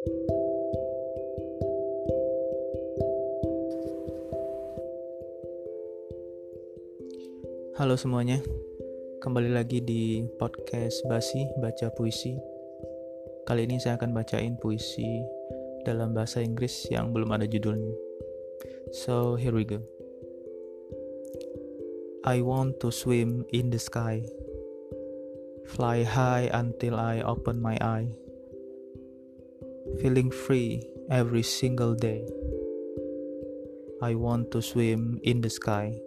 Halo 0.00 0.16
semuanya, 8.00 8.40
kembali 9.20 9.52
lagi 9.52 9.84
di 9.84 10.24
podcast 10.40 11.04
Basi 11.04 11.44
Baca 11.60 11.92
Puisi. 11.92 12.32
Kali 13.44 13.68
ini 13.68 13.76
saya 13.76 14.00
akan 14.00 14.16
bacain 14.16 14.56
puisi 14.56 15.20
dalam 15.84 16.16
bahasa 16.16 16.40
Inggris 16.40 16.88
yang 16.88 17.12
belum 17.12 17.36
ada 17.36 17.44
judulnya. 17.44 17.92
So, 18.96 19.36
here 19.36 19.52
we 19.52 19.68
go. 19.68 19.84
I 22.24 22.40
want 22.40 22.80
to 22.80 22.88
swim 22.88 23.44
in 23.52 23.68
the 23.68 23.76
sky, 23.76 24.24
fly 25.68 26.08
high 26.08 26.48
until 26.56 26.96
I 26.96 27.20
open 27.20 27.60
my 27.60 27.76
eye 27.84 28.29
feeling 30.00 30.30
free 30.30 30.80
every 31.10 31.42
single 31.42 31.94
day. 31.94 32.24
I 34.00 34.14
want 34.14 34.50
to 34.52 34.62
swim 34.62 35.20
in 35.22 35.42
the 35.42 35.50
sky 35.50 36.00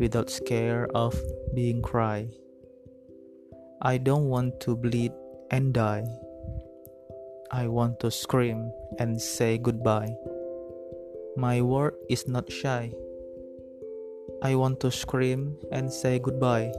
without 0.00 0.28
scare 0.28 0.88
of 0.92 1.14
being 1.54 1.80
cry. 1.80 2.26
I 3.82 3.98
don't 3.98 4.28
want 4.28 4.58
to 4.66 4.74
bleed 4.74 5.12
and 5.52 5.72
die. 5.72 6.04
I 7.52 7.68
want 7.68 8.00
to 8.00 8.10
scream 8.10 8.72
and 8.98 9.22
say 9.22 9.56
goodbye. 9.56 10.10
My 11.36 11.62
word 11.62 11.94
is 12.08 12.26
not 12.26 12.50
shy. 12.50 12.90
I 14.42 14.56
want 14.56 14.80
to 14.80 14.90
scream 14.90 15.56
and 15.70 15.92
say 15.92 16.18
goodbye. 16.18 16.72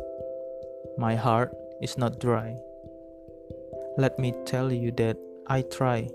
My 0.97 1.15
heart 1.15 1.55
is 1.81 1.97
not 1.97 2.19
dry. 2.19 2.57
Let 3.97 4.19
me 4.19 4.33
tell 4.45 4.71
you 4.71 4.91
that 4.99 5.15
I 5.51 5.63
try. 5.63 6.07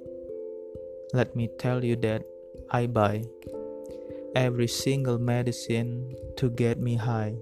Let 1.12 1.36
me 1.36 1.50
tell 1.60 1.84
you 1.84 1.94
that 1.96 2.24
I 2.70 2.86
buy 2.86 3.28
every 4.34 4.66
single 4.66 5.18
medicine 5.18 6.16
to 6.38 6.48
get 6.48 6.80
me 6.80 6.96
high. 6.96 7.36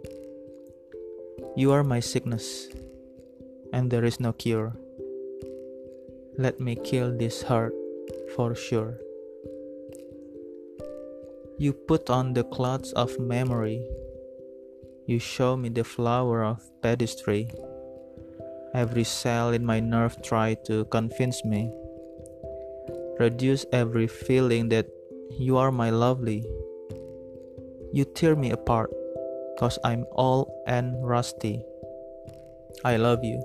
You 1.54 1.70
are 1.70 1.84
my 1.84 2.00
sickness, 2.00 2.66
and 3.72 3.92
there 3.94 4.02
is 4.02 4.18
no 4.18 4.32
cure. 4.32 4.74
Let 6.36 6.58
me 6.58 6.74
kill 6.74 7.16
this 7.16 7.46
heart 7.46 7.70
for 8.34 8.56
sure. 8.56 8.98
You 11.62 11.74
put 11.74 12.10
on 12.10 12.34
the 12.34 12.42
clouds 12.42 12.90
of 12.98 13.20
memory. 13.20 13.86
You 15.06 15.20
show 15.20 15.56
me 15.56 15.68
the 15.68 15.84
flower 15.84 16.42
of 16.42 16.58
pedestry. 16.82 17.54
Every 18.74 19.04
cell 19.04 19.54
in 19.54 19.64
my 19.64 19.78
nerve 19.78 20.18
tried 20.26 20.64
to 20.66 20.86
convince 20.86 21.44
me 21.44 21.70
reduce 23.18 23.66
every 23.72 24.06
feeling 24.06 24.68
that 24.70 24.86
you 25.38 25.56
are 25.56 25.70
my 25.70 25.90
lovely. 25.90 26.44
You 27.92 28.04
tear 28.04 28.34
me 28.36 28.50
apart, 28.50 28.90
cause 29.58 29.78
I'm 29.84 30.04
old 30.12 30.50
and 30.66 30.94
rusty. 31.06 31.62
I 32.84 32.96
love 32.96 33.22
you, 33.22 33.42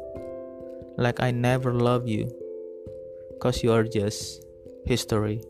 like 0.98 1.22
I 1.22 1.32
never 1.32 1.74
love 1.74 2.08
you, 2.08 2.30
cause 3.40 3.64
you 3.64 3.72
are 3.72 3.84
just 3.84 4.44
history. 4.86 5.42